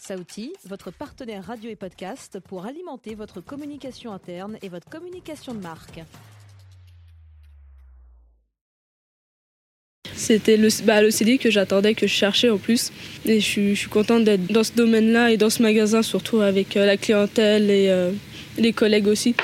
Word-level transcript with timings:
Saouti, 0.00 0.54
votre 0.66 0.90
partenaire 0.90 1.44
radio 1.44 1.68
et 1.68 1.76
podcast 1.76 2.38
pour 2.40 2.64
alimenter 2.64 3.14
votre 3.14 3.42
communication 3.42 4.12
interne 4.12 4.56
et 4.62 4.70
votre 4.70 4.88
communication 4.88 5.52
de 5.52 5.60
marque. 5.60 6.00
C'était 10.14 10.56
le, 10.56 10.68
bah, 10.84 11.10
CD 11.10 11.36
que 11.36 11.50
j'attendais, 11.50 11.92
que 11.92 12.06
je 12.06 12.14
cherchais 12.14 12.48
en 12.48 12.56
plus. 12.56 12.90
Et 13.26 13.40
je 13.40 13.44
suis, 13.44 13.74
je 13.74 13.80
suis 13.80 13.90
contente 13.90 14.24
d'être 14.24 14.50
dans 14.50 14.64
ce 14.64 14.72
domaine-là 14.72 15.32
et 15.32 15.36
dans 15.36 15.50
ce 15.50 15.62
magasin, 15.62 16.02
surtout 16.02 16.40
avec 16.40 16.78
euh, 16.78 16.86
la 16.86 16.96
clientèle 16.96 17.70
et 17.70 17.90
euh, 17.90 18.10
les 18.56 18.72
collègues 18.72 19.06
aussi. 19.06 19.34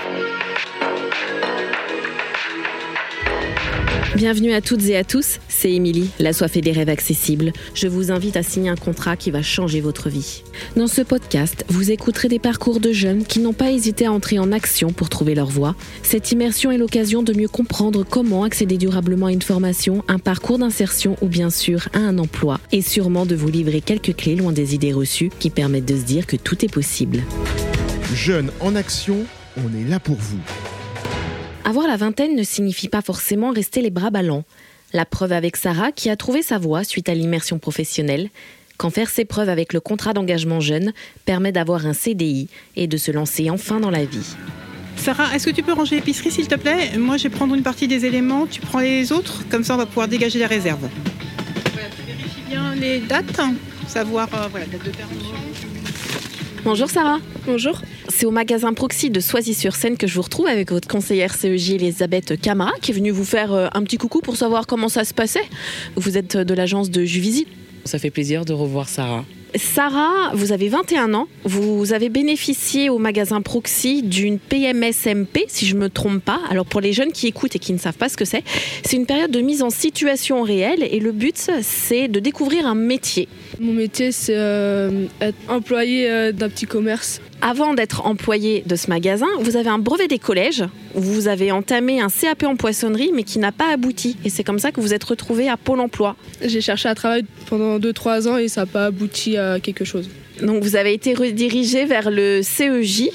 Bienvenue 4.16 4.54
à 4.54 4.62
toutes 4.62 4.84
et 4.86 4.96
à 4.96 5.04
tous, 5.04 5.40
c'est 5.46 5.70
Émilie, 5.70 6.08
la 6.18 6.32
soif 6.32 6.56
et 6.56 6.62
des 6.62 6.72
rêves 6.72 6.88
accessibles. 6.88 7.52
Je 7.74 7.86
vous 7.86 8.10
invite 8.10 8.38
à 8.38 8.42
signer 8.42 8.70
un 8.70 8.76
contrat 8.76 9.14
qui 9.14 9.30
va 9.30 9.42
changer 9.42 9.82
votre 9.82 10.08
vie. 10.08 10.42
Dans 10.74 10.86
ce 10.86 11.02
podcast, 11.02 11.66
vous 11.68 11.90
écouterez 11.90 12.28
des 12.28 12.38
parcours 12.38 12.80
de 12.80 12.92
jeunes 12.92 13.24
qui 13.24 13.40
n'ont 13.40 13.52
pas 13.52 13.70
hésité 13.70 14.06
à 14.06 14.12
entrer 14.12 14.38
en 14.38 14.52
action 14.52 14.90
pour 14.90 15.10
trouver 15.10 15.34
leur 15.34 15.48
voie. 15.48 15.74
Cette 16.02 16.32
immersion 16.32 16.70
est 16.70 16.78
l'occasion 16.78 17.22
de 17.22 17.34
mieux 17.34 17.46
comprendre 17.46 18.06
comment 18.08 18.44
accéder 18.44 18.78
durablement 18.78 19.26
à 19.26 19.32
une 19.32 19.42
formation, 19.42 20.02
un 20.08 20.18
parcours 20.18 20.56
d'insertion 20.56 21.18
ou 21.20 21.26
bien 21.26 21.50
sûr 21.50 21.90
à 21.92 21.98
un 21.98 22.16
emploi, 22.16 22.58
et 22.72 22.80
sûrement 22.80 23.26
de 23.26 23.34
vous 23.34 23.48
livrer 23.48 23.82
quelques 23.82 24.16
clés 24.16 24.36
loin 24.36 24.52
des 24.52 24.74
idées 24.74 24.94
reçues 24.94 25.30
qui 25.38 25.50
permettent 25.50 25.84
de 25.84 25.96
se 25.98 26.04
dire 26.04 26.26
que 26.26 26.36
tout 26.36 26.64
est 26.64 26.72
possible. 26.72 27.22
Jeunes 28.14 28.50
en 28.60 28.76
action, 28.76 29.26
on 29.58 29.78
est 29.78 29.86
là 29.86 30.00
pour 30.00 30.16
vous. 30.16 30.40
Avoir 31.66 31.88
la 31.88 31.96
vingtaine 31.96 32.36
ne 32.36 32.44
signifie 32.44 32.86
pas 32.86 33.02
forcément 33.02 33.50
rester 33.50 33.82
les 33.82 33.90
bras 33.90 34.10
ballants. 34.10 34.44
La 34.92 35.04
preuve 35.04 35.32
avec 35.32 35.56
Sarah 35.56 35.90
qui 35.90 36.08
a 36.08 36.14
trouvé 36.14 36.42
sa 36.42 36.58
voie 36.58 36.84
suite 36.84 37.08
à 37.08 37.14
l'immersion 37.14 37.58
professionnelle, 37.58 38.30
quand 38.76 38.90
faire 38.90 39.10
ses 39.10 39.24
preuves 39.24 39.48
avec 39.48 39.72
le 39.72 39.80
contrat 39.80 40.12
d'engagement 40.12 40.60
jeune 40.60 40.92
permet 41.24 41.50
d'avoir 41.50 41.84
un 41.84 41.92
CDI 41.92 42.46
et 42.76 42.86
de 42.86 42.96
se 42.96 43.10
lancer 43.10 43.50
enfin 43.50 43.80
dans 43.80 43.90
la 43.90 44.04
vie. 44.04 44.36
Sarah, 44.96 45.34
est-ce 45.34 45.46
que 45.46 45.50
tu 45.50 45.64
peux 45.64 45.72
ranger 45.72 45.96
l'épicerie 45.96 46.30
s'il 46.30 46.46
te 46.46 46.54
plaît? 46.54 46.96
Moi 46.98 47.16
je 47.16 47.24
vais 47.24 47.30
prendre 47.30 47.56
une 47.56 47.64
partie 47.64 47.88
des 47.88 48.04
éléments, 48.04 48.46
tu 48.46 48.60
prends 48.60 48.78
les 48.78 49.10
autres, 49.10 49.42
comme 49.50 49.64
ça 49.64 49.74
on 49.74 49.78
va 49.78 49.86
pouvoir 49.86 50.06
dégager 50.06 50.38
la 50.38 50.46
réserve. 50.46 50.88
Voilà, 51.72 51.88
tu 51.96 52.02
vérifies 52.06 52.48
bien 52.48 52.76
les 52.76 53.00
dates, 53.00 53.40
savoir 53.88 54.28
euh, 54.34 54.46
voilà, 54.52 54.66
date 54.66 54.84
de 54.84 54.90
péremption. 54.90 55.34
Bonjour 56.66 56.90
Sarah. 56.90 57.20
Bonjour. 57.46 57.80
C'est 58.08 58.26
au 58.26 58.32
magasin 58.32 58.72
Proxy 58.72 59.08
de 59.08 59.20
Soisy-sur-Seine 59.20 59.96
que 59.96 60.08
je 60.08 60.14
vous 60.16 60.22
retrouve 60.22 60.48
avec 60.48 60.72
votre 60.72 60.88
conseillère 60.88 61.32
CEJ 61.32 61.74
Elisabeth 61.74 62.40
Camara 62.40 62.72
qui 62.82 62.90
est 62.90 62.94
venue 62.94 63.12
vous 63.12 63.24
faire 63.24 63.52
euh, 63.52 63.68
un 63.72 63.84
petit 63.84 63.98
coucou 63.98 64.20
pour 64.20 64.34
savoir 64.34 64.66
comment 64.66 64.88
ça 64.88 65.04
se 65.04 65.14
passait. 65.14 65.44
Vous 65.94 66.18
êtes 66.18 66.36
de 66.36 66.54
l'agence 66.54 66.90
de 66.90 67.04
Juvisite. 67.04 67.46
Ça 67.84 68.00
fait 68.00 68.10
plaisir 68.10 68.44
de 68.44 68.52
revoir 68.52 68.88
Sarah. 68.88 69.24
Sarah, 69.54 70.32
vous 70.34 70.52
avez 70.52 70.68
21 70.68 71.14
ans. 71.14 71.28
Vous 71.44 71.92
avez 71.92 72.08
bénéficié 72.08 72.90
au 72.90 72.98
magasin 72.98 73.40
Proxy 73.40 74.02
d'une 74.02 74.38
PMSMP, 74.38 75.44
si 75.48 75.66
je 75.66 75.74
ne 75.74 75.80
me 75.80 75.88
trompe 75.88 76.22
pas. 76.22 76.40
Alors 76.50 76.66
pour 76.66 76.80
les 76.80 76.92
jeunes 76.92 77.12
qui 77.12 77.26
écoutent 77.26 77.56
et 77.56 77.58
qui 77.58 77.72
ne 77.72 77.78
savent 77.78 77.96
pas 77.96 78.08
ce 78.08 78.16
que 78.16 78.24
c'est, 78.24 78.42
c'est 78.84 78.96
une 78.96 79.06
période 79.06 79.30
de 79.30 79.40
mise 79.40 79.62
en 79.62 79.70
situation 79.70 80.42
réelle 80.42 80.82
et 80.82 81.00
le 81.00 81.12
but, 81.12 81.50
c'est 81.62 82.08
de 82.08 82.20
découvrir 82.20 82.66
un 82.66 82.74
métier. 82.74 83.28
Mon 83.60 83.72
métier, 83.72 84.12
c'est 84.12 84.36
euh, 84.36 85.06
être 85.20 85.38
employé 85.48 86.10
euh, 86.10 86.32
d'un 86.32 86.48
petit 86.48 86.66
commerce. 86.66 87.20
Avant 87.42 87.74
d'être 87.74 88.06
employé 88.06 88.62
de 88.66 88.76
ce 88.76 88.88
magasin, 88.88 89.26
vous 89.40 89.56
avez 89.56 89.68
un 89.68 89.78
brevet 89.78 90.08
des 90.08 90.18
collèges. 90.18 90.64
Vous 90.94 91.28
avez 91.28 91.52
entamé 91.52 92.00
un 92.00 92.08
CAP 92.08 92.44
en 92.44 92.56
poissonnerie, 92.56 93.10
mais 93.14 93.22
qui 93.24 93.38
n'a 93.38 93.52
pas 93.52 93.72
abouti. 93.72 94.16
Et 94.24 94.30
c'est 94.30 94.42
comme 94.44 94.58
ça 94.58 94.72
que 94.72 94.80
vous 94.80 94.94
êtes 94.94 95.04
retrouvé 95.04 95.48
à 95.48 95.56
Pôle 95.56 95.80
emploi. 95.80 96.16
J'ai 96.42 96.60
cherché 96.60 96.88
à 96.88 96.94
travailler 96.94 97.24
pendant 97.46 97.78
2-3 97.78 98.28
ans 98.28 98.36
et 98.38 98.48
ça 98.48 98.62
n'a 98.62 98.66
pas 98.66 98.86
abouti 98.86 99.36
à 99.36 99.60
quelque 99.60 99.84
chose. 99.84 100.08
Donc 100.42 100.62
vous 100.62 100.76
avez 100.76 100.92
été 100.92 101.14
redirigé 101.14 101.84
vers 101.84 102.10
le 102.10 102.40
CEJ. 102.42 103.08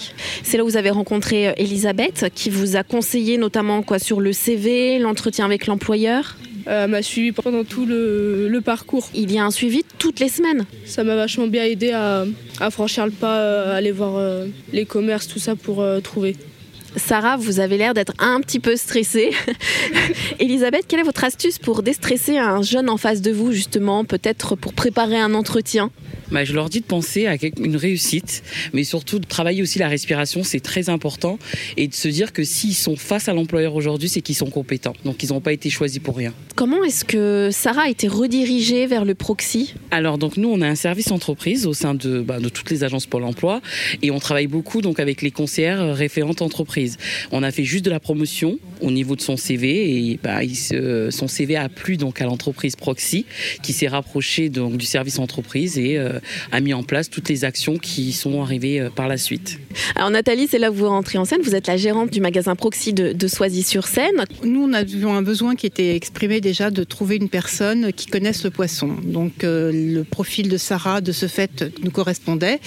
C'est 0.44 0.58
là 0.58 0.64
où 0.64 0.68
vous 0.68 0.78
avez 0.78 0.90
rencontré 0.90 1.50
euh, 1.50 1.54
Elisabeth, 1.58 2.26
qui 2.34 2.50
vous 2.50 2.76
a 2.76 2.84
conseillé 2.84 3.38
notamment 3.38 3.84
quoi 3.84 4.00
sur 4.00 4.20
le 4.20 4.34
CV, 4.34 4.98
l'entretien 4.98 5.46
avec 5.46 5.68
l'employeur? 5.68 6.36
Euh, 6.68 6.86
Elle 6.86 6.92
m'a 6.92 7.02
suivi 7.02 7.32
pendant 7.32 7.64
tout 7.64 7.86
le, 7.86 8.48
le 8.48 8.62
parcours. 8.62 9.10
Il 9.14 9.32
y 9.32 9.38
a 9.40 9.46
un 9.46 9.52
suivi 9.52 9.84
toutes 9.98 10.20
les 10.20 10.30
semaines. 10.30 10.66
Ça 10.86 11.04
m'a 11.04 11.16
vachement 11.16 11.48
bien 11.48 11.64
aidé 11.66 11.92
à, 11.92 12.26
à 12.60 12.70
franchir 12.72 13.06
le 13.06 13.12
pas, 13.12 13.40
euh, 13.40 13.78
aller 13.78 13.92
voir 13.92 14.16
euh, 14.18 14.48
les 14.74 14.86
commerces, 14.86 15.28
tout 15.28 15.40
ça 15.40 15.56
pour 15.56 15.82
euh, 15.82 16.00
trouver. 16.00 16.36
Sarah, 16.96 17.38
vous 17.38 17.60
avez 17.60 17.78
l'air 17.78 17.94
d'être 17.94 18.14
un 18.20 18.42
petit 18.42 18.60
peu 18.60 18.76
stressée. 18.76 19.32
Elisabeth, 20.40 20.86
quelle 20.88 21.00
est 21.00 21.04
votre 21.04 21.24
astuce 21.24 21.58
pour 21.58 21.84
déstresser 21.84 22.38
un 22.38 22.62
jeune 22.62 22.90
en 22.90 22.98
face 22.98 23.22
de 23.22 23.32
vous, 23.32 23.52
justement, 23.52 24.04
peut-être 24.04 24.56
pour 24.56 24.74
préparer 24.74 25.18
un 25.18 25.34
entretien? 25.34 25.92
Bah, 26.32 26.46
je 26.46 26.54
leur 26.54 26.70
dis 26.70 26.80
de 26.80 26.86
penser 26.86 27.28
à 27.28 27.36
une 27.58 27.76
réussite, 27.76 28.42
mais 28.72 28.86
surtout 28.86 29.20
de 29.20 29.26
travailler 29.26 29.62
aussi 29.62 29.80
la 29.80 29.90
respiration, 29.90 30.44
c'est 30.44 30.62
très 30.62 30.90
important, 30.90 31.38
et 31.76 31.90
de 31.90 31.94
se 31.94 32.08
dire 32.08 32.32
que 32.32 32.44
s'ils 32.46 32.76
sont 32.76 32.96
face 32.96 33.28
à 33.28 33.34
l'employeur 33.34 33.76
aujourd'hui, 33.76 34.08
c'est 34.08 34.22
qu'ils 34.22 34.36
sont 34.36 34.50
compétents, 34.50 34.94
donc 35.04 35.24
ils 35.24 35.30
n'ont 35.30 35.42
pas 35.42 35.52
été 35.52 35.70
choisis 35.70 36.00
pour 36.00 36.16
rien. 36.16 36.34
Comment 36.56 36.86
est-ce 36.86 37.04
que 37.04 37.50
Sarah 37.52 37.84
a 37.84 37.90
été 37.90 38.08
redirigée 38.08 38.88
vers 38.88 39.04
le 39.04 39.14
proxy? 39.14 39.74
Alors 39.92 40.18
donc 40.18 40.38
nous, 40.38 40.50
on 40.50 40.62
a 40.62 40.68
un 40.68 40.76
service 40.76 41.12
entreprise 41.12 41.68
au 41.68 41.74
sein 41.74 41.96
de, 41.96 42.22
bah, 42.22 42.40
de 42.40 42.48
toutes 42.48 42.70
les 42.70 42.86
agences 42.86 43.08
Pôle 43.08 43.26
Emploi, 43.26 43.62
et 44.02 44.10
on 44.10 44.20
travaille 44.20 44.48
beaucoup 44.48 44.82
donc 44.82 45.02
avec 45.02 45.22
les 45.22 45.32
conseillères 45.32 45.82
euh, 45.82 45.94
référentes 45.94 46.42
entreprises. 46.42 46.81
On 47.32 47.44
a 47.44 47.52
fait 47.52 47.64
juste 47.64 47.86
de 47.86 47.90
la 47.92 48.00
promotion 48.00 48.60
au 48.82 48.92
niveau 48.92 49.16
de 49.16 49.22
son 49.22 49.38
CV, 49.38 50.10
et 50.12 50.20
bah, 50.22 50.44
il 50.44 50.56
se- 50.56 51.10
son 51.12 51.28
CV 51.28 51.56
a 51.56 51.70
plu 51.70 51.98
donc 51.98 52.22
à 52.22 52.26
l'entreprise 52.26 52.76
Proxy, 52.76 53.26
qui 53.62 53.74
s'est 53.74 53.88
rapprochée 53.88 54.50
donc 54.50 54.78
du 54.78 54.86
service 54.86 55.20
entreprise 55.20 55.78
et 55.78 55.98
euh, 55.98 56.20
a 56.52 56.60
mis 56.62 56.74
en 56.74 56.84
place 56.84 57.10
toutes 57.10 57.30
les 57.30 57.46
actions 57.46 57.78
qui 57.78 58.12
sont 58.14 58.42
arrivées 58.42 58.80
euh, 58.80 58.90
par 58.90 59.08
la 59.08 59.18
suite. 59.18 59.60
Alors 59.96 60.10
Nathalie, 60.10 60.48
c'est 60.50 60.60
là 60.60 60.72
où 60.72 60.74
vous 60.74 60.88
rentrez 60.88 61.18
en 61.18 61.26
scène. 61.26 61.42
Vous 61.44 61.56
êtes 61.56 61.68
la 61.68 61.78
gérante 61.78 62.12
du 62.12 62.22
magasin 62.22 62.56
Proxy 62.56 62.94
de, 62.94 63.14
de 63.14 63.28
Soisy-sur-Seine. 63.28 64.26
Nous, 64.44 64.64
on 64.64 64.74
avions 64.74 65.14
un 65.14 65.22
besoin 65.22 65.56
qui 65.56 65.66
était 65.68 65.96
exprimé 65.96 66.42
déjà 66.42 66.72
de 66.72 66.84
trouver 66.84 67.16
une 67.18 67.30
personne 67.30 67.92
qui 67.94 68.08
connaisse 68.08 68.44
le 68.44 68.50
poisson. 68.50 68.90
Donc, 69.04 69.44
euh, 69.44 69.72
le 69.74 70.04
profil 70.04 70.50
de 70.50 70.58
Sarah, 70.58 71.02
de 71.02 71.12
ce 71.12 71.28
fait, 71.28 71.64
nous 71.84 71.92
correspondait. 71.92 72.60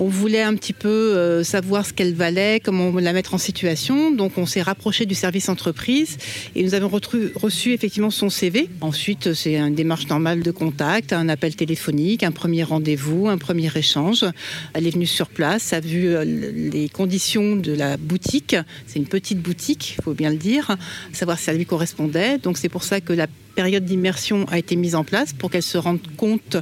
On 0.00 0.06
voulait 0.06 0.42
un 0.42 0.54
petit 0.54 0.72
peu 0.72 0.88
euh, 0.88 1.42
savoir 1.42 1.84
ce 1.84 1.92
qu'elle 1.92 2.14
valait, 2.14 2.60
comment 2.60 2.92
la 3.00 3.12
mettre 3.12 3.34
en 3.34 3.38
situation. 3.38 4.12
Donc, 4.12 4.38
on 4.38 4.46
s'est 4.46 4.62
rapproché 4.62 5.06
du 5.06 5.16
service 5.16 5.48
entreprise 5.48 6.18
et 6.54 6.62
nous 6.62 6.74
avons 6.74 6.88
reçu 6.88 7.72
effectivement 7.72 8.10
son 8.10 8.30
CV. 8.30 8.70
Ensuite, 8.80 9.34
c'est 9.34 9.56
une 9.56 9.74
démarche 9.74 10.06
normale 10.06 10.44
de 10.44 10.52
contact, 10.52 11.12
un 11.12 11.28
appel 11.28 11.56
téléphonique, 11.56 12.22
un 12.22 12.30
premier 12.30 12.62
rendez-vous, 12.62 13.26
un 13.26 13.38
premier 13.38 13.76
échange. 13.76 14.24
Elle 14.72 14.86
est 14.86 14.90
venue 14.90 15.06
sur 15.06 15.26
place, 15.26 15.72
a 15.72 15.80
vu 15.80 16.14
euh, 16.14 16.24
les 16.24 16.88
conditions 16.88 17.56
de 17.56 17.72
la 17.72 17.96
boutique. 17.96 18.54
C'est 18.86 19.00
une 19.00 19.08
petite 19.08 19.40
boutique, 19.40 19.96
il 19.98 20.04
faut 20.04 20.14
bien 20.14 20.30
le 20.30 20.36
dire, 20.36 20.76
savoir 21.12 21.38
si 21.38 21.46
ça 21.46 21.52
lui 21.52 21.66
correspondait. 21.66 22.38
Donc, 22.38 22.56
c'est 22.56 22.68
pour 22.68 22.84
ça 22.84 23.00
que 23.00 23.12
la 23.12 23.26
période 23.56 23.84
d'immersion 23.84 24.46
a 24.48 24.58
été 24.58 24.76
mise 24.76 24.94
en 24.94 25.02
place 25.02 25.32
pour 25.32 25.50
qu'elle 25.50 25.64
se 25.64 25.76
rende 25.76 25.98
compte 26.16 26.56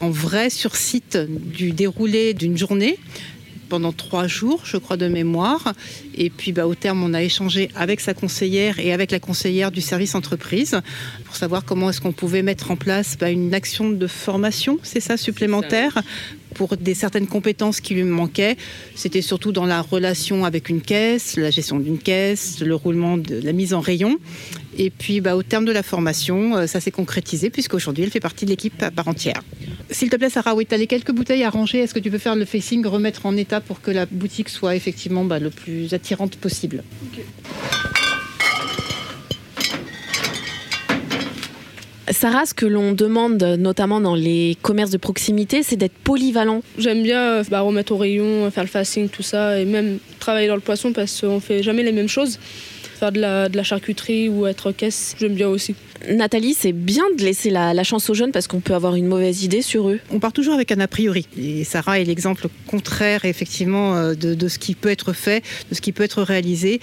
en 0.00 0.10
vrai 0.10 0.50
sur 0.50 0.76
site 0.76 1.16
du 1.16 1.72
déroulé 1.72 2.34
d'une 2.34 2.56
journée 2.56 2.98
pendant 3.68 3.92
trois 3.92 4.26
jours, 4.26 4.60
je 4.64 4.76
crois, 4.76 4.96
de 4.96 5.08
mémoire. 5.08 5.74
Et 6.14 6.30
puis, 6.30 6.52
bah, 6.52 6.66
au 6.66 6.74
terme, 6.74 7.02
on 7.02 7.14
a 7.14 7.22
échangé 7.22 7.68
avec 7.74 8.00
sa 8.00 8.14
conseillère 8.14 8.78
et 8.78 8.92
avec 8.92 9.10
la 9.10 9.20
conseillère 9.20 9.70
du 9.70 9.80
service 9.80 10.14
entreprise 10.14 10.80
pour 11.24 11.36
savoir 11.36 11.64
comment 11.64 11.90
est-ce 11.90 12.00
qu'on 12.00 12.12
pouvait 12.12 12.42
mettre 12.42 12.70
en 12.70 12.76
place 12.76 13.16
bah, 13.18 13.30
une 13.30 13.54
action 13.54 13.90
de 13.90 14.06
formation, 14.06 14.78
c'est 14.82 15.00
ça, 15.00 15.16
supplémentaire 15.16 16.00
pour 16.54 16.76
des 16.76 16.94
certaines 16.94 17.26
compétences 17.26 17.80
qui 17.80 17.94
lui 17.94 18.04
manquaient. 18.04 18.56
C'était 18.94 19.20
surtout 19.20 19.52
dans 19.52 19.66
la 19.66 19.82
relation 19.82 20.44
avec 20.44 20.70
une 20.70 20.80
caisse, 20.80 21.36
la 21.36 21.50
gestion 21.50 21.78
d'une 21.78 21.98
caisse, 21.98 22.60
le 22.60 22.74
roulement 22.74 23.18
de 23.18 23.40
la 23.42 23.52
mise 23.52 23.74
en 23.74 23.80
rayon. 23.80 24.18
Et 24.78 24.90
puis, 24.90 25.20
bah, 25.20 25.36
au 25.36 25.42
terme 25.42 25.64
de 25.64 25.72
la 25.72 25.82
formation, 25.82 26.56
euh, 26.56 26.66
ça 26.66 26.80
s'est 26.80 26.90
concrétisé 26.90 27.50
puisqu'aujourd'hui, 27.50 28.04
elle 28.04 28.10
fait 28.10 28.20
partie 28.20 28.44
de 28.44 28.50
l'équipe 28.50 28.82
à 28.82 28.90
part 28.90 29.08
entière. 29.08 29.42
S'il 29.90 30.10
te 30.10 30.16
plaît, 30.16 30.28
Sarah, 30.28 30.54
oui, 30.54 30.66
tu 30.66 30.74
as 30.74 30.78
les 30.78 30.86
quelques 30.86 31.12
bouteilles 31.12 31.44
à 31.44 31.50
ranger. 31.50 31.78
Est-ce 31.78 31.94
que 31.94 31.98
tu 31.98 32.10
peux 32.10 32.18
faire 32.18 32.36
le 32.36 32.44
facing, 32.44 32.86
remettre 32.86 33.24
en 33.24 33.36
état 33.36 33.60
pour 33.60 33.80
que 33.80 33.90
la 33.90 34.04
boutique 34.06 34.50
soit 34.50 34.76
effectivement 34.76 35.24
bah, 35.24 35.38
le 35.38 35.50
plus 35.50 35.94
attirante 35.94 36.36
possible 36.36 36.84
Sarah, 42.10 42.46
ce 42.46 42.54
que 42.54 42.66
l'on 42.66 42.92
demande 42.92 43.42
notamment 43.42 44.00
dans 44.00 44.14
les 44.14 44.56
commerces 44.62 44.90
de 44.90 44.96
proximité, 44.96 45.64
c'est 45.64 45.76
d'être 45.76 45.96
polyvalent. 46.04 46.62
J'aime 46.78 47.02
bien 47.02 47.20
euh, 47.20 47.44
bah, 47.50 47.62
remettre 47.62 47.92
au 47.92 47.96
rayon, 47.96 48.48
faire 48.50 48.62
le 48.62 48.68
facing, 48.68 49.08
tout 49.08 49.24
ça, 49.24 49.58
et 49.58 49.64
même 49.64 49.98
travailler 50.20 50.46
dans 50.46 50.54
le 50.54 50.60
poisson 50.60 50.92
parce 50.92 51.20
qu'on 51.20 51.40
fait 51.40 51.62
jamais 51.62 51.82
les 51.82 51.92
mêmes 51.92 52.08
choses. 52.08 52.38
Faire 52.98 53.12
de 53.12 53.20
la, 53.20 53.48
de 53.50 53.56
la 53.58 53.62
charcuterie 53.62 54.28
ou 54.30 54.46
être 54.46 54.72
caisse, 54.72 55.14
j'aime 55.20 55.34
bien 55.34 55.48
aussi. 55.48 55.74
Nathalie, 56.08 56.54
c'est 56.54 56.72
bien 56.72 57.02
de 57.18 57.22
laisser 57.24 57.50
la, 57.50 57.74
la 57.74 57.84
chance 57.84 58.08
aux 58.08 58.14
jeunes 58.14 58.32
parce 58.32 58.46
qu'on 58.46 58.60
peut 58.60 58.74
avoir 58.74 58.94
une 58.94 59.06
mauvaise 59.06 59.42
idée 59.42 59.60
sur 59.60 59.90
eux. 59.90 60.00
On 60.10 60.18
part 60.18 60.32
toujours 60.32 60.54
avec 60.54 60.72
un 60.72 60.80
a 60.80 60.88
priori. 60.88 61.26
Et 61.38 61.64
Sarah 61.64 62.00
est 62.00 62.04
l'exemple 62.04 62.46
contraire, 62.66 63.26
effectivement, 63.26 63.96
euh, 63.96 64.14
de, 64.14 64.34
de 64.34 64.48
ce 64.48 64.58
qui 64.58 64.74
peut 64.74 64.90
être 64.90 65.12
fait, 65.12 65.44
de 65.70 65.74
ce 65.74 65.80
qui 65.82 65.92
peut 65.92 66.04
être 66.04 66.22
réalisé. 66.22 66.80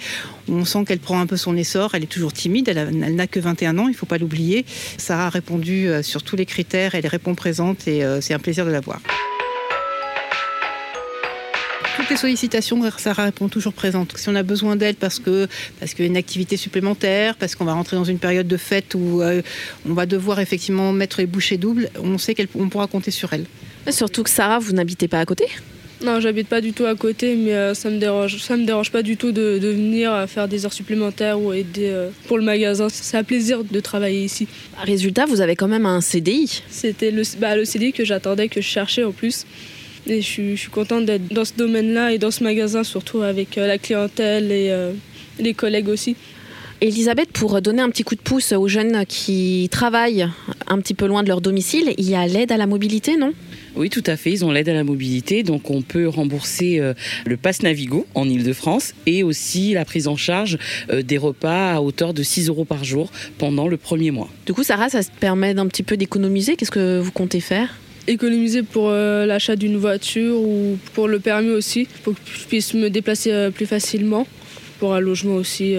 On 0.48 0.64
sent 0.64 0.84
qu'elle 0.86 1.00
prend 1.00 1.18
un 1.20 1.26
peu 1.26 1.36
son 1.36 1.56
essor. 1.56 1.90
Elle 1.94 2.04
est 2.04 2.06
toujours 2.06 2.32
timide. 2.32 2.68
Elle, 2.68 2.78
a- 2.78 2.82
elle 2.82 3.14
n'a 3.16 3.26
que 3.26 3.40
21 3.40 3.78
ans, 3.78 3.88
il 3.88 3.92
ne 3.92 3.96
faut 3.96 4.06
pas 4.06 4.18
l'oublier. 4.18 4.64
Sarah 4.98 5.26
a 5.26 5.30
répondu 5.30 5.88
euh, 5.88 6.02
sur 6.04 6.22
tous 6.22 6.36
les 6.36 6.46
critères. 6.46 6.94
Elle 6.94 7.06
répond 7.08 7.34
présente 7.34 7.88
et 7.88 8.04
euh, 8.04 8.20
c'est 8.20 8.34
un 8.34 8.38
plaisir 8.38 8.64
de 8.66 8.70
la 8.70 8.80
voir. 8.80 9.00
Toutes 11.96 12.10
les 12.10 12.16
sollicitations, 12.16 12.80
Sarah 12.98 13.24
répond 13.24 13.48
toujours 13.48 13.72
présente. 13.72 14.16
Si 14.16 14.28
on 14.28 14.34
a 14.34 14.42
besoin 14.42 14.74
d'aide 14.74 14.96
parce 14.96 15.20
que 15.20 15.46
parce 15.78 15.94
qu'il 15.94 16.04
y 16.04 16.08
a 16.08 16.10
une 16.10 16.16
activité 16.16 16.56
supplémentaire, 16.56 17.36
parce 17.36 17.54
qu'on 17.54 17.64
va 17.64 17.72
rentrer 17.72 17.96
dans 17.96 18.04
une 18.04 18.18
période 18.18 18.48
de 18.48 18.56
fête 18.56 18.94
où 18.96 19.22
euh, 19.22 19.42
on 19.88 19.92
va 19.92 20.04
devoir 20.04 20.40
effectivement 20.40 20.92
mettre 20.92 21.20
les 21.20 21.26
bouchées 21.26 21.56
doubles, 21.56 21.88
on 22.02 22.18
sait 22.18 22.34
qu'on 22.34 22.68
pourra 22.68 22.88
compter 22.88 23.12
sur 23.12 23.32
elle. 23.32 23.44
Surtout 23.90 24.24
que 24.24 24.30
Sarah, 24.30 24.58
vous 24.58 24.72
n'habitez 24.72 25.06
pas 25.06 25.20
à 25.20 25.24
côté? 25.24 25.46
Non, 26.02 26.18
j'habite 26.20 26.48
pas 26.48 26.60
du 26.60 26.72
tout 26.72 26.84
à 26.84 26.96
côté, 26.96 27.36
mais 27.36 27.54
euh, 27.54 27.74
ça 27.74 27.88
me 27.90 27.98
dérange. 27.98 28.38
Ça 28.38 28.56
me 28.56 28.64
dérange 28.64 28.90
pas 28.90 29.02
du 29.02 29.16
tout 29.16 29.30
de, 29.30 29.58
venir 29.62 30.26
faire 30.28 30.48
des 30.48 30.66
heures 30.66 30.72
supplémentaires 30.72 31.40
ou 31.40 31.52
aider 31.52 31.90
euh, 31.90 32.10
pour 32.26 32.38
le 32.38 32.44
magasin. 32.44 32.88
C'est 32.90 33.16
un 33.16 33.24
plaisir 33.24 33.62
de 33.62 33.80
travailler 33.80 34.24
ici. 34.24 34.48
Résultat, 34.82 35.26
vous 35.26 35.40
avez 35.40 35.54
quand 35.54 35.68
même 35.68 35.86
un 35.86 36.00
CDI. 36.00 36.62
C'était 36.68 37.12
le, 37.12 37.22
bah, 37.38 37.56
le 37.56 37.64
CDI 37.64 37.92
que 37.92 38.04
j'attendais, 38.04 38.48
que 38.48 38.60
je 38.60 38.66
cherchais 38.66 39.04
en 39.04 39.12
plus. 39.12 39.46
Et 40.06 40.20
je 40.20 40.26
suis, 40.26 40.56
je 40.56 40.60
suis 40.60 40.70
contente 40.70 41.06
d'être 41.06 41.32
dans 41.32 41.44
ce 41.44 41.54
domaine-là 41.56 42.12
et 42.12 42.18
dans 42.18 42.30
ce 42.30 42.44
magasin, 42.44 42.84
surtout 42.84 43.22
avec 43.22 43.56
euh, 43.56 43.66
la 43.66 43.78
clientèle 43.78 44.52
et 44.52 44.72
les 45.38 45.54
collègues 45.54 45.88
aussi. 45.88 46.16
Elisabeth, 46.80 47.30
pour 47.32 47.62
donner 47.62 47.80
un 47.80 47.88
petit 47.88 48.02
coup 48.02 48.14
de 48.14 48.20
pouce 48.20 48.52
aux 48.52 48.68
jeunes 48.68 49.06
qui 49.06 49.68
travaillent 49.70 50.28
un 50.66 50.78
petit 50.80 50.92
peu 50.92 51.06
loin 51.06 51.22
de 51.22 51.28
leur 51.28 51.40
domicile, 51.40 51.94
il 51.96 52.10
y 52.10 52.14
a 52.14 52.26
l'aide 52.26 52.52
à 52.52 52.56
la 52.56 52.66
mobilité, 52.66 53.16
non? 53.16 53.32
Oui, 53.76 53.90
tout 53.90 54.02
à 54.06 54.16
fait. 54.16 54.30
Ils 54.30 54.44
ont 54.44 54.52
l'aide 54.52 54.68
à 54.68 54.74
la 54.74 54.84
mobilité. 54.84 55.42
Donc, 55.42 55.70
on 55.70 55.82
peut 55.82 56.06
rembourser 56.06 56.78
euh, 56.80 56.94
le 57.26 57.36
pass 57.36 57.62
Navigo 57.62 58.06
en 58.14 58.28
Ile-de-France 58.28 58.94
et 59.06 59.22
aussi 59.22 59.72
la 59.72 59.84
prise 59.84 60.06
en 60.08 60.16
charge 60.16 60.58
euh, 60.90 61.02
des 61.02 61.18
repas 61.18 61.74
à 61.74 61.80
hauteur 61.80 62.14
de 62.14 62.22
6 62.22 62.48
euros 62.48 62.64
par 62.64 62.84
jour 62.84 63.10
pendant 63.38 63.66
le 63.66 63.76
premier 63.76 64.10
mois. 64.10 64.28
Du 64.46 64.52
coup, 64.52 64.62
Sarah, 64.62 64.90
ça 64.90 65.00
permet 65.20 65.54
d'un 65.54 65.66
petit 65.66 65.82
peu 65.82 65.96
d'économiser. 65.96 66.56
Qu'est-ce 66.56 66.70
que 66.70 67.00
vous 67.00 67.12
comptez 67.12 67.40
faire? 67.40 67.74
Économiser 68.06 68.62
pour 68.62 68.90
euh, 68.90 69.26
l'achat 69.26 69.56
d'une 69.56 69.76
voiture 69.76 70.36
ou 70.36 70.78
pour 70.94 71.08
le 71.08 71.18
permis 71.18 71.50
aussi, 71.50 71.88
pour 72.02 72.14
que 72.14 72.20
je 72.24 72.46
puisse 72.46 72.74
me 72.74 72.90
déplacer 72.90 73.50
plus 73.54 73.66
facilement, 73.66 74.26
pour 74.78 74.94
un 74.94 75.00
logement 75.00 75.34
aussi. 75.34 75.76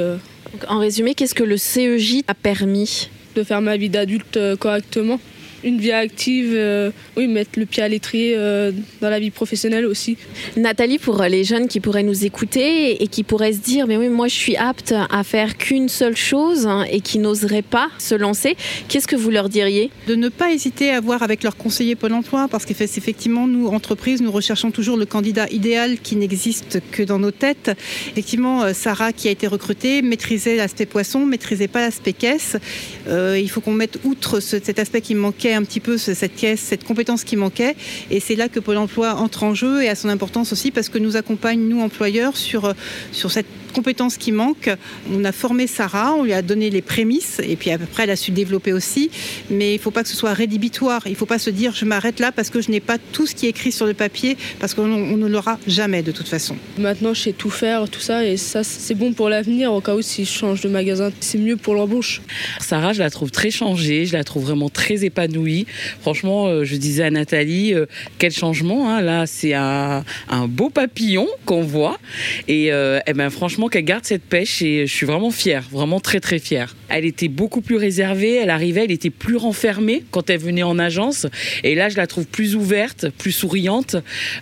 en 0.68 0.80
résumé, 0.80 1.14
qu'est-ce 1.14 1.36
que 1.36 1.44
le 1.44 1.58
CEJ 1.58 2.24
a 2.28 2.34
permis? 2.34 3.10
De 3.36 3.44
faire 3.44 3.62
ma 3.62 3.76
vie 3.76 3.90
d'adulte 3.90 4.40
correctement 4.60 5.20
une 5.66 5.80
vie 5.80 5.92
active, 5.92 6.52
euh, 6.54 6.92
oui, 7.18 7.28
mettre 7.28 7.60
le 7.60 7.66
pied 7.66 7.82
à 7.82 7.88
l'étrier 7.88 8.36
euh, 8.38 8.72
dans 9.02 9.10
la 9.10 9.20
vie 9.20 9.32
professionnelle 9.32 9.86
aussi. 9.86 10.16
Nathalie, 10.56 11.00
pour 11.00 11.22
les 11.24 11.44
jeunes 11.44 11.68
qui 11.68 11.80
pourraient 11.80 12.04
nous 12.04 12.24
écouter 12.24 13.04
et 13.04 13.08
qui 13.08 13.24
pourraient 13.24 13.54
se 13.54 13.60
dire, 13.60 13.88
mais 13.88 13.98
oui, 13.98 14.08
moi 14.08 14.28
je 14.28 14.36
suis 14.36 14.56
apte 14.56 14.94
à 15.10 15.24
faire 15.24 15.58
qu'une 15.58 15.90
seule 15.90 16.16
chose 16.16 16.68
hein, 16.68 16.86
et 16.90 17.02
qui 17.02 17.18
n'oseraient 17.18 17.64
pas 17.64 17.90
se 17.98 18.14
lancer, 18.14 18.56
qu'est-ce 18.88 19.08
que 19.08 19.16
vous 19.16 19.32
leur 19.32 19.50
diriez? 19.50 19.90
De 20.08 20.16
ne 20.16 20.30
pas 20.30 20.52
hésiter 20.52 20.92
à 20.92 21.02
voir 21.02 21.24
avec 21.24 21.42
leur 21.44 21.58
conseiller 21.58 21.96
Pôle 21.96 22.14
emploi, 22.14 22.48
parce 22.48 22.66
qu'effectivement, 22.66 23.48
nous, 23.48 23.68
entreprises, 23.68 24.22
nous 24.22 24.32
recherchons 24.32 24.70
toujours 24.70 24.98
le 24.98 25.06
candidat 25.06 25.48
idéal 25.50 25.98
qui 25.98 26.16
n'existe 26.16 26.80
que 26.92 27.02
dans 27.02 27.18
nos 27.18 27.32
têtes. 27.32 27.72
Effectivement, 28.12 28.62
euh, 28.62 28.74
Sarah, 28.74 29.14
qui 29.14 29.30
a 29.30 29.32
été 29.32 29.48
recrutée, 29.48 30.04
maîtrisait 30.04 30.58
l'aspect 30.58 30.86
poisson, 30.86 31.26
maîtrisait 31.26 31.68
pas 31.68 31.82
l'aspect 31.82 32.14
caisse. 32.14 32.58
il 33.08 33.50
faut 33.50 33.62
qu'on 33.62 33.74
mette 33.74 33.98
outre 34.04 34.40
cet 34.40 34.78
aspect 34.78 35.02
qui 35.02 35.16
manquait 35.16 35.55
un 35.56 35.64
petit 35.64 35.80
peu 35.80 35.98
cette 35.98 36.36
caisse, 36.36 36.60
cette 36.60 36.84
compétence 36.84 37.24
qui 37.24 37.36
manquait. 37.36 37.76
Et 38.12 38.20
c'est 38.20 38.36
là 38.36 38.50
que 38.50 38.60
Pôle 38.60 38.78
emploi 38.78 39.16
entre 39.16 39.44
en 39.44 39.54
jeu 39.54 39.84
et 39.84 39.90
a 39.90 39.96
son 39.96 40.10
importance 40.10 40.52
aussi 40.52 40.72
parce 40.72 40.90
que 40.90 40.98
nous 40.98 41.16
accompagne, 41.16 41.60
nous, 41.60 41.82
employeurs, 41.82 42.38
sur, 42.38 42.74
sur 43.12 43.32
cette 43.32 43.48
compétence 43.76 44.18
qui 44.18 44.32
manque. 44.32 44.70
On 45.12 45.26
a 45.26 45.34
formé 45.34 45.68
Sarah, 45.68 46.14
on 46.14 46.24
lui 46.24 46.34
a 46.34 46.42
donné 46.42 46.70
les 46.70 46.82
prémices 46.82 47.42
et 47.44 47.58
puis 47.58 47.72
après 47.72 48.04
elle 48.04 48.10
a 48.10 48.16
su 48.16 48.32
développer 48.32 48.72
aussi. 48.72 49.12
Mais 49.50 49.74
il 49.74 49.78
ne 49.78 49.82
faut 49.82 49.92
pas 49.92 50.04
que 50.04 50.10
ce 50.10 50.16
soit 50.16 50.34
rédhibitoire. 50.34 51.02
Il 51.06 51.12
ne 51.12 51.16
faut 51.16 51.26
pas 51.26 51.40
se 51.40 51.50
dire 51.50 51.74
je 51.76 51.84
m'arrête 51.84 52.20
là 52.22 52.32
parce 52.32 52.50
que 52.50 52.62
je 52.62 52.72
n'ai 52.72 52.80
pas 52.80 52.98
tout 52.98 53.28
ce 53.28 53.36
qui 53.36 53.48
est 53.48 53.50
écrit 53.50 53.74
sur 53.74 53.86
le 53.86 53.94
papier 53.94 54.38
parce 54.60 54.74
qu'on 54.74 54.88
ne 54.88 55.28
l'aura 55.28 55.60
jamais 55.68 56.04
de 56.04 56.12
toute 56.12 56.28
façon. 56.28 56.56
Maintenant 56.78 57.14
je 57.14 57.22
sais 57.22 57.34
tout 57.34 57.50
faire, 57.50 57.90
tout 57.90 58.00
ça 58.00 58.26
et 58.26 58.38
ça 58.38 58.64
c'est 58.64 58.96
bon 58.96 59.12
pour 59.12 59.28
l'avenir 59.28 59.74
au 59.74 59.82
cas 59.82 59.94
où 59.94 60.02
si 60.02 60.24
je 60.24 60.32
change 60.32 60.62
de 60.62 60.70
magasin. 60.70 61.12
C'est 61.20 61.38
mieux 61.38 61.58
pour 61.58 61.76
l'embauche. 61.76 62.22
Sarah, 62.62 62.94
je 62.94 63.00
la 63.00 63.10
trouve 63.10 63.32
très 63.32 63.52
changée, 63.52 64.06
je 64.06 64.14
la 64.14 64.24
trouve 64.24 64.46
vraiment 64.46 64.70
très 64.70 65.04
épanouie. 65.04 65.45
Franchement, 66.02 66.48
euh, 66.48 66.64
je 66.64 66.76
disais 66.76 67.04
à 67.04 67.12
Nathalie, 67.12 67.74
euh, 67.74 67.86
quel 68.18 68.32
changement. 68.32 68.90
Hein. 68.90 69.02
Là, 69.02 69.26
c'est 69.26 69.54
un, 69.54 70.04
beau 70.48 70.70
papillon 70.70 71.28
qu'on 71.46 71.62
voit. 71.62 71.98
Et, 72.48 72.72
euh, 72.72 73.00
eh 73.08 73.14
ben, 73.14 73.30
franchement, 73.30 73.68
qu'elle 73.68 73.86
garde 73.86 74.06
cette 74.06 74.24
pêche 74.24 74.62
et 74.62 74.88
je 74.88 74.94
suis 74.94 75.06
vraiment 75.06 75.32
fière, 75.32 75.64
vraiment 75.72 76.00
très 76.00 76.20
très 76.20 76.40
fière. 76.40 76.76
Elle 76.90 77.06
était 77.06 77.28
beaucoup 77.28 77.62
plus 77.62 77.78
réservée, 77.78 78.36
elle 78.36 78.50
arrivait, 78.50 78.86
elle 78.86 78.92
était 78.92 79.10
plus 79.10 79.36
renfermée 79.36 80.04
quand 80.12 80.30
elle 80.30 80.40
venait 80.40 80.64
en 80.64 80.80
agence 80.80 81.28
et 81.64 81.76
là 81.76 81.90
je 81.90 81.98
la 81.98 82.08
trouve 82.08 82.26
plus 82.26 82.56
ouverte, 82.56 83.08
plus 83.18 83.32
souriante, 83.32 83.96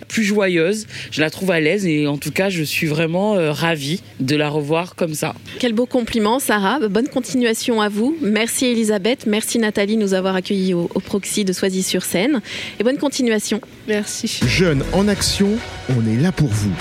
plus 0.08 0.24
joyeuse. 0.24 0.86
Je 1.10 1.20
la 1.20 1.30
trouve 1.30 1.50
à 1.50 1.60
l'aise 1.60 1.86
et 1.86 2.06
en 2.06 2.16
tout 2.16 2.30
cas 2.30 2.48
je 2.48 2.62
suis 2.62 2.86
vraiment 2.86 3.36
euh, 3.36 3.52
ravie 3.52 4.00
de 4.20 4.36
la 4.36 4.48
revoir 4.48 4.94
comme 4.94 5.14
ça. 5.14 5.34
Quel 5.58 5.72
beau 5.72 5.86
compliment 5.86 6.38
Sarah, 6.38 6.80
bonne 6.88 7.08
continuation 7.08 7.80
à 7.80 7.88
vous. 7.88 8.16
Merci 8.20 8.66
Elisabeth, 8.66 9.26
merci 9.26 9.58
Nathalie 9.58 9.96
de 9.96 10.02
nous 10.02 10.14
avoir 10.14 10.34
accueillis 10.34 10.74
au, 10.74 10.90
au 10.94 11.00
Proxy 11.00 11.44
de 11.44 11.52
Soisy-sur-Seine 11.52 12.40
et 12.78 12.84
bonne 12.84 12.98
continuation. 12.98 13.60
Merci. 13.88 14.40
Jeunes 14.46 14.84
en 14.92 15.08
action, 15.08 15.50
on 15.88 16.06
est 16.06 16.20
là 16.20 16.32
pour 16.32 16.48
vous. 16.48 16.72